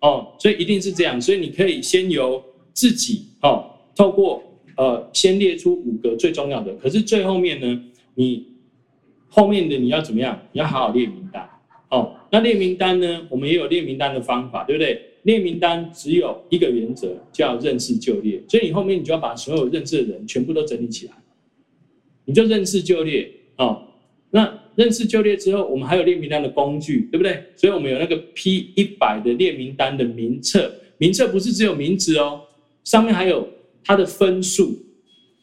[0.00, 1.20] 哦，所以一定是这样。
[1.20, 4.42] 所以你可以先由自己哦，透过
[4.76, 6.74] 呃，先列出五个最重要的。
[6.74, 7.84] 可是最后面呢，
[8.14, 8.46] 你
[9.28, 10.42] 后面的你要怎么样？
[10.52, 11.48] 你要好好列名单
[11.90, 12.16] 哦。
[12.32, 15.09] 那列名单呢，我们也有列名单的方法，对不对？
[15.22, 18.42] 列名单只有一个原则，叫认识就列。
[18.48, 21.12] 所以你后面你就要把所有认识的人全部都整理起来，
[22.24, 23.86] 你就认识就列哦。
[24.30, 27.42] 那认识就列之后，我们还有列名单的工具，对不对？
[27.56, 32.42] 所以我们有那个 P 一百的列名单的名册，名册不是只有名字哦，
[32.84, 33.48] 上面还有
[33.84, 34.78] 它的分数。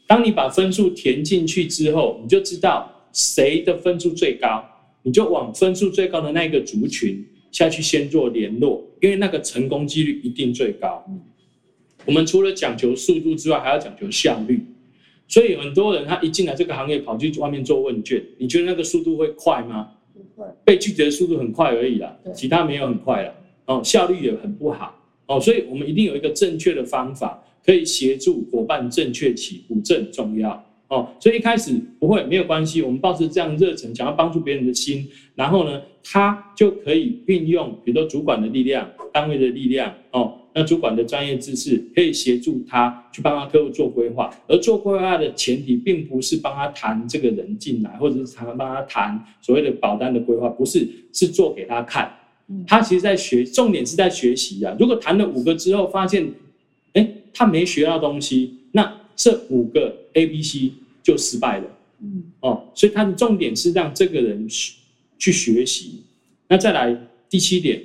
[0.08, 4.64] 当你把分数填进去之后，你就知道谁的分数最高，
[5.04, 7.24] 你就往分数最高的那个族群
[7.58, 11.04] 下去先做联络，因为那个成功几率一定最高。
[12.06, 14.64] 我们除了讲求速度之外，还要讲求效率。
[15.28, 19.90] 所以很多人他一进来这个行业，跑去外面做问卷，你觉得那个速度会快吗？
[20.14, 23.34] 不会，被拒绝的速度很快而已啦，其他没有很快了。
[23.66, 24.94] 哦，效率也很不好。
[25.26, 30.64] 哦，所以我们一定有一个正确的方法，可以协助伙伴正确起步，这很重要。
[30.88, 40.34] 哦，所以一开始不会没有关系，我们抱着这样热忱，想要帮助别人的心，然后呢，他就可以运用，比如说主管的力量、单位的力量，哦。
[40.54, 52.12] 那主管的专业知识可以协助他去帮他客户做规划，而做规划的前提并不是帮他谈这个人进来，或者是常常帮他谈所谓的保单的规划，不是，是做给他看。
[52.66, 54.76] 他其实在学，重点是在学习啊。
[54.80, 56.28] 如果谈了五个之后发现，
[56.94, 58.67] 哎，他没学到东西，那
[59.18, 60.72] 这五个 A、B、C
[61.04, 61.78] 就失败了。
[62.00, 64.76] 嗯，哦，所以他的重点是让这个人去
[65.20, 66.04] 去学习。
[66.48, 66.98] 那再来
[67.30, 67.84] 第七点。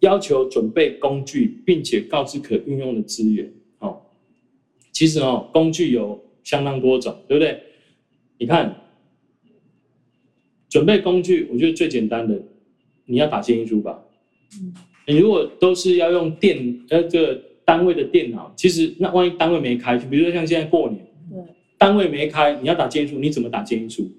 [0.00, 3.50] 要求准备工具，并且告知可运用的资源。
[3.78, 4.02] 哦，
[4.92, 7.62] 其实哦，工具有相当多种，对不对？
[8.36, 8.76] 你看，
[10.68, 12.38] 准备工具，我觉得最简单的，
[13.06, 14.04] 你要打建议书吧。
[15.06, 21.04] 你如果都是要用电那个单位的电脑，其实那万一单位没开，就比如说像现在过年，
[21.76, 24.10] 单位没开，你要打建议书，你怎么打建议书？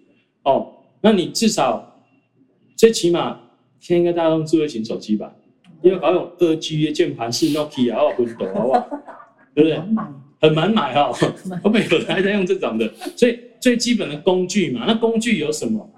[0.43, 2.03] 哦，那你至少
[2.75, 3.39] 最起码
[3.79, 5.33] 现在应该大家用智慧型手机吧？
[5.81, 8.89] 因为搞用二 G 的键盘是 Nokia 啊，很抖，好不好？
[9.55, 9.79] 对不对？
[10.39, 11.12] 很难买哈，
[11.63, 15.89] 我们 有人还在用这种的，所以最基本的工具嘛，那工具有什么？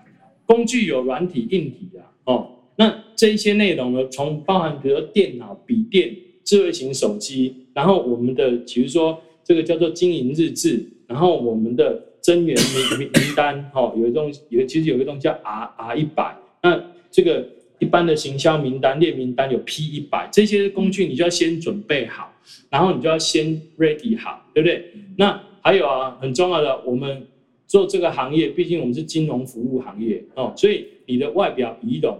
[0.45, 6.15] 工具有软体、硬体啊，哦，那这一些内容呢，从包含比如说电脑、笔电、
[6.49, 17.45] 智慧型手机，然后我们的比如说这个叫做经营日志，然后我们的增员名名名单， 哦，有一种有其实有一个东西叫 R R 一百，那这个。
[17.81, 22.29] 一般的行销名单、列名单有 P 一百，这些工具你就要先准备好，
[22.69, 23.45] 然后你就要先
[23.77, 24.83] ready 好，对不对？
[25.17, 27.25] 那还有啊，很重要的，我们
[27.67, 32.19] 做这个行业，毕竟我们是金融服务行业哦，所以你的外表仪容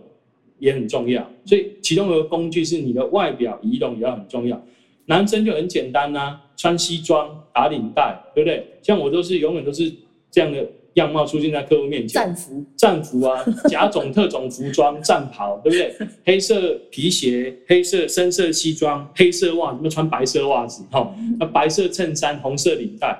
[0.60, 1.28] 也很重要。
[1.45, 4.62] 所以其中有个工具是你的外表仪容也要很重要。
[5.06, 8.65] 男生就很简单呐、啊，穿西装打领带，对不对？
[8.82, 9.91] 像我都是永远都是
[10.32, 10.65] 这样的。
[10.95, 16.08] 样貌出现在客户面前，战服、战服啊， 甲种、特种服装、战袍，对不对？
[16.26, 20.84] 黑色皮鞋、黑色深色西装、黑色袜子，什么穿白色袜子？
[20.91, 23.17] 哈，那白色衬衫、红色领带，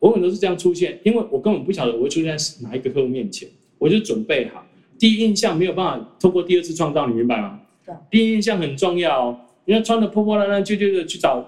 [0.00, 0.98] 往往都是这样出现。
[1.04, 3.46] 因为我根本不晓得我会出现在哪一个客户面前，
[3.78, 4.64] 我就准备好。
[5.02, 7.58] 第一印象没有办法透过第二次创造，你明白吗？
[7.84, 7.92] 对。
[8.08, 9.40] 第一印象很重要哦。
[9.64, 11.44] 人家穿的破破烂烂、旧旧的去找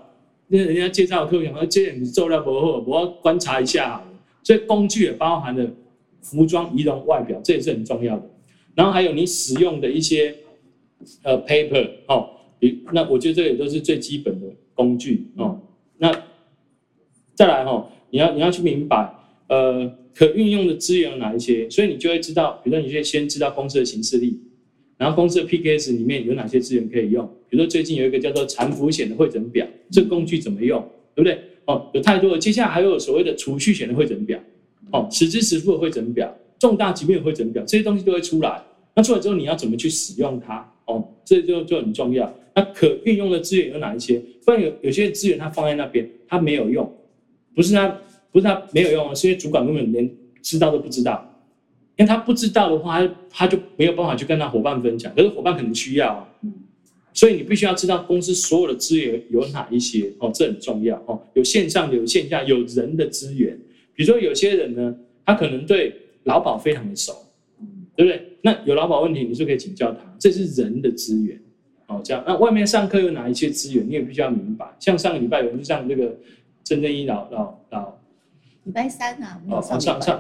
[0.49, 4.03] 那人家介绍的客户，讲这你做料不好，我要观察一下。
[4.43, 5.71] 所以工具也包含了
[6.21, 8.29] 服装、仪容、外表，这也是很重要的。
[8.75, 10.35] 然后还有你使用的一些
[11.23, 12.31] 呃 paper 哦，
[12.93, 15.61] 那我觉得这个也都是最基本的工具哦。
[15.99, 16.13] 那
[17.37, 19.15] 再来哦，你要你要去明白
[19.47, 24.39] 呃可运用的资源有哪一些，所以你就会知道，比如说你就先知道公司的行事历，
[24.97, 27.27] 然后公司的 PKS 里面有哪些资源可以用。
[27.49, 30.81] 比如说最近有一个叫做残福险的会诊表，这工具怎么用，
[31.15, 31.39] 对不对？
[31.67, 32.39] 哦，有太多了。
[32.39, 34.39] 接下来还有所谓的储蓄险的会诊表，
[34.93, 38.63] 哦，实支实付的会诊表，重大疾病的汇整表，这些东西都会出来。
[38.95, 40.71] 那出来之后，你要怎么去使用它？
[40.87, 42.33] 哦，这就就很重要。
[42.55, 44.23] 那可运用的资源有哪一些？
[44.45, 46.89] 不然有有些资源它放在那边，它没有用，
[47.55, 47.99] 不是它
[48.35, 50.11] 不是他没有用，是因为主管根本连
[50.43, 51.31] 知道都不知道。
[51.97, 55.15] 因为他不知道的话，他他就没有办法去跟他伙伴分享。
[55.15, 56.29] 可是伙伴可能需要啊。
[57.13, 61.23] 所以你必须要知道公司所有的资源有哪一些哦，这很重要哦。
[61.35, 63.57] 有线上，有线下，有人的资源
[63.95, 64.93] 比如说有些人呢，
[65.25, 65.95] 他可能对
[66.25, 67.13] 劳保非常的熟，
[67.95, 68.21] 对不对？
[68.43, 71.41] 那有劳保问题，你就可以请教他，这是人的资源，
[71.87, 72.25] 哦，这样。
[72.27, 74.67] 那外面上课有哪一些资源，你也必须要明白。
[74.81, 76.19] 像上个礼拜有人上这个
[76.65, 77.94] 郑正一老老老。
[78.65, 80.17] 礼拜三啊，哦，上上上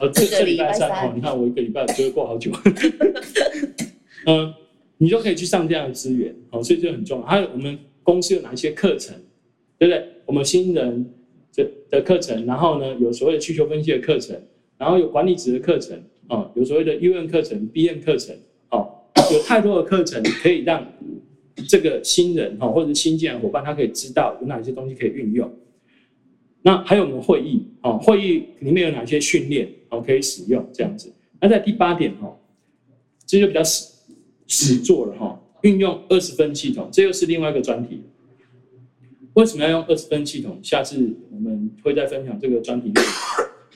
[0.00, 2.50] 呃，这这礼拜三哦，你看我一个礼拜就会过好久，
[4.26, 4.52] 嗯，
[4.98, 7.26] 你就可以去上这样的资源，哦，所以这很重要。
[7.26, 9.14] 还有我们公司有哪一些课程，
[9.78, 10.04] 对不对？
[10.24, 11.06] 我们新人
[11.54, 14.36] 的的课程，然后呢，有所谓的需求分析的课程，
[14.76, 15.96] 然后有管理职的课程，
[16.28, 18.34] 哦，有所谓的 UN 课程、BN 课程，
[18.70, 18.90] 哦，
[19.32, 20.84] 有太多的课程可以让
[21.68, 25.48] 这个新人哈或者新进来的伙伴，他可以知道有哪些东西可以运用。
[26.66, 31.14] 那还有我们会议哦，会议里面有哪些训练哦可以使用这样子？
[31.40, 32.36] 那在第八点哦，
[33.24, 33.86] 这就比较实
[34.48, 38.02] 实做了哈，运用二十分系统，这又是另外一个专题。
[39.34, 40.58] 为什么要用二十分系统？
[40.60, 42.92] 下次我们会再分享这个专题。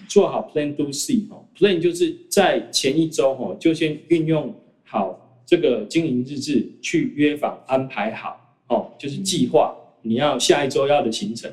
[0.08, 9.72] 做好 Plan Do See 哈，Plan 就是在前一周哈就先运用好这个经营日志去约访安排好哦，就是计划
[10.02, 11.48] 你要下一周要的行程。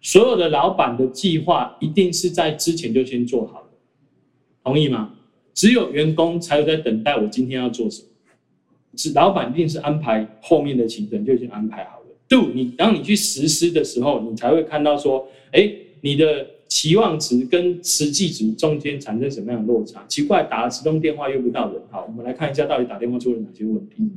[0.00, 3.68] 所有的老板的计划一定是在之前就先做好的，
[4.62, 5.14] 同意吗？
[5.54, 8.08] 只有员工才有在等待我今天要做什么，
[8.96, 12.06] 是老板一定是安排后面的行程就已经安排好了。
[12.28, 15.68] Do 你当你去实施的时候，你才会看到说，哎，
[16.00, 20.04] 你的期望值跟实际值中间产生什么样的落差？
[20.06, 21.82] 奇怪，打了十通电话约不到人。
[21.90, 24.08] 好，我们来看一下到底打电话出了哪些问题。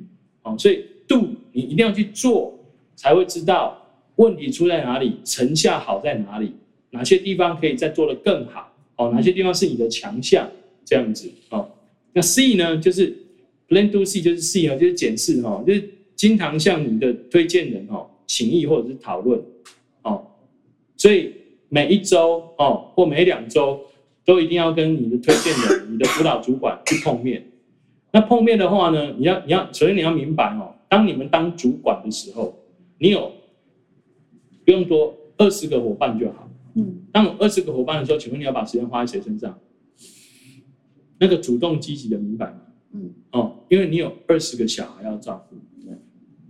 [0.44, 2.60] 好，所以 Do 你一定要去做，
[2.96, 3.81] 才会知道。
[4.22, 5.18] 问题出在哪里？
[5.24, 6.54] 成效好在哪里？
[6.92, 8.72] 哪些地方可以再做得更好？
[8.98, 10.48] 哦，哪些地方是你的强项？
[10.86, 11.68] 这样子哦。
[12.14, 12.78] 那 C 呢？
[12.78, 13.18] 就是
[13.68, 19.42] Plan Do C，就是 C 哦，就是检视哈，就是经常向你的推荐人哦请益或者是讨论
[20.04, 20.24] 哦。
[20.98, 21.34] 所以
[21.70, 23.80] 每一周哦或每两周
[24.24, 27.44] 都一定要跟你的推荐人、你的辅导主管去碰面。
[28.12, 32.54] 那碰面的话呢，你要你要首先你要明白哦，当你们当主管的时候，
[33.00, 33.32] 你有。
[34.65, 36.50] 不用多，二十个伙伴就好。
[36.76, 39.60] 嗯，当二十个伙伴的时候，请问你要把时间花在谁身上？
[41.19, 42.62] 那个主动积极的，明白吗？
[42.93, 45.56] 嗯，哦，因为你有二十个小孩要照顾，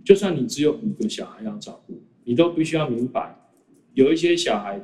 [0.04, 3.36] 就算你只有五个小孩要照顾，你都必须要明白，
[3.94, 4.80] 有一些小孩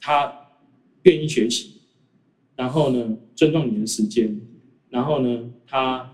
[0.00, 0.32] 他
[1.02, 1.80] 愿意学习，
[2.56, 4.38] 然后呢，尊重你的时间，
[4.90, 6.10] 然后呢，他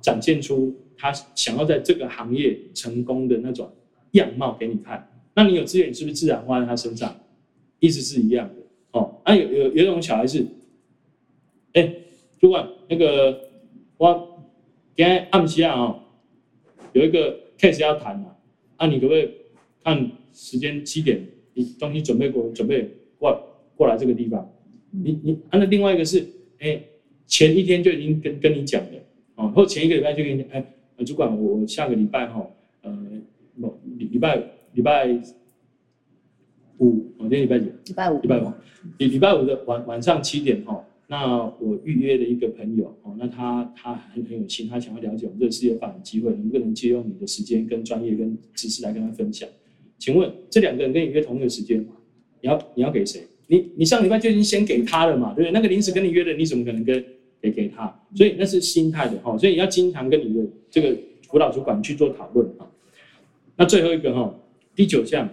[0.00, 3.70] 展现出他想要在这个行业成功的那种
[4.12, 5.06] 样貌给你看。
[5.36, 7.14] 那你有资源，是不是自然花在他身上？
[7.78, 8.54] 意思是一样的
[8.92, 9.20] 哦。
[9.26, 10.46] 那、有有有一种小孩是，
[11.74, 11.94] 哎、
[12.40, 13.50] 主管，那个
[13.98, 14.42] 我
[14.96, 16.00] 今天暗时啊，哦，
[16.94, 18.34] 有一个 case 要谈啊，
[18.78, 19.28] 啊，你可不可以
[19.84, 21.22] 看时间七点，
[21.52, 23.38] 你东西准备过，准备过
[23.76, 24.50] 过来这个地方？
[24.90, 26.26] 你你，啊，那另外一个是，
[26.60, 26.80] 哎、
[27.26, 28.98] 前一天就已经跟跟你讲了，
[29.34, 30.64] 哦，或前一个礼拜就跟你，哎、
[31.04, 32.48] 主管，我下个礼拜哈，
[32.80, 32.98] 呃，
[33.54, 34.55] 某礼拜。
[34.76, 35.08] 礼拜
[36.76, 37.64] 五，我今天礼拜几？
[37.64, 38.20] 礼拜五。
[38.20, 38.52] 礼拜五，
[38.98, 49.48] 礼礼拜五的晚晚上七点哈，那我预约了一个朋友哦，那他他很很有心，他想要了解我们这个事业发展机会，能不能借用你的时间跟专业跟知识来跟他分享？
[49.98, 51.80] 请问这两个人跟你约同一个时间，
[52.42, 53.22] 你要你要给谁？
[53.46, 55.52] 你你上礼拜就已经先给他了嘛，对不对？
[55.52, 57.02] 那个临时跟你约的，你怎么可能跟
[57.40, 57.98] 给给他？
[58.14, 62.70] 所以那是心态的哈，所以你要经常跟你的这个辅导主管去做讨论哈。
[63.56, 64.34] 那最后一个哈。
[64.76, 65.26] 第九项，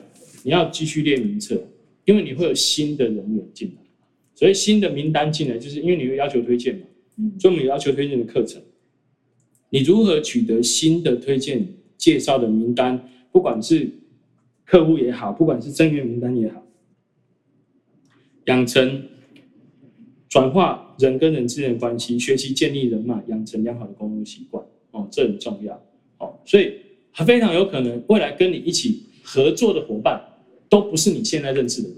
[0.44, 1.62] 你要继续列名册，
[2.06, 3.82] 因为你会有新的人员进来，
[4.34, 6.86] 所以新的名单进来，就是因为你会要求推荐嘛，
[7.38, 8.62] 所以我们有要求推荐的课程。
[9.70, 13.10] 你如何取得新的推荐介绍的名单？
[13.34, 13.90] 不管是
[14.64, 16.66] 客户也好，不管是增员名单也好，
[18.46, 19.04] 养成
[20.30, 25.74] 转化人跟人之间的关系，学习建立人脉，养成良好的沟通习惯，哦，这很重要，
[26.20, 26.76] 哦，所以
[27.12, 29.08] 还非常有可能未来跟你一起。
[29.24, 30.22] 合作的伙伴
[30.70, 31.98] 都不是你现在认识的人，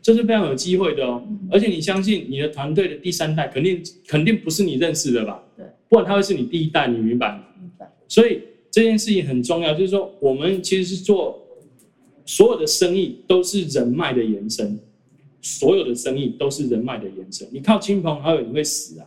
[0.00, 1.22] 这是非常有机会的哦。
[1.50, 5.42] 而且你相信你的团队的第三代肯定肯定不是你认识的吧？
[5.56, 7.44] 对，不然他会是你第一代，你明白吗？
[7.60, 7.90] 明白。
[8.06, 11.42] 所以这件事情很重要，就是说我们其实是做
[12.26, 14.78] 所有的生意都是人脉的延伸，
[15.40, 17.48] 所有的生意都是人脉的延伸。
[17.50, 19.06] 你靠亲朋好友你会死啊！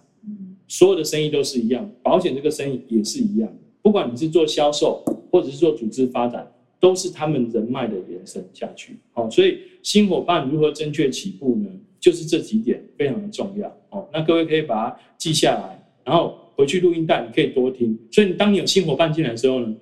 [0.67, 3.53] 所有的生意都是一样，保险这个生意也是一样，
[3.83, 6.51] 不管你是做销售或者是做组织发展。
[6.79, 11.69] 都是他们人脉的延伸下去，好，所以新伙伴如何正确起步呢？
[11.99, 17.97] 就是这几点非常的重要，哦，那各位可以把它记下来，然后回去录音带你可以多听。
[18.11, 19.75] 所以，当你有新伙伴进来的时候呢，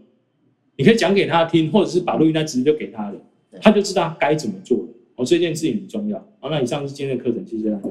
[0.77, 3.19] 你可以讲给他听，或者是把录音带直接就给他了，
[3.61, 4.85] 他就知道该怎么做了。
[5.15, 6.17] 哦，这件事情很重要。
[6.39, 7.89] 好，那以上是今天的课程，谢谢大家。